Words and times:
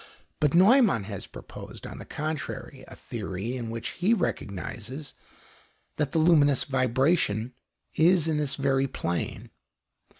But 0.39 0.55
Neumann 0.55 1.03
has 1.03 1.27
proposed, 1.27 1.85
on 1.85 1.99
the 1.99 2.05
contrary, 2.05 2.83
a 2.87 2.95
theory 2.95 3.55
in 3.55 3.69
which 3.69 3.89
he 3.89 4.15
recognizes 4.15 5.13
that 5.97 6.11
the 6.11 6.17
luminous 6.17 6.63
vibration 6.63 7.53
is 7.93 8.27
in 8.27 8.37
this 8.39 8.55
very 8.55 8.87
plane. 8.87 9.51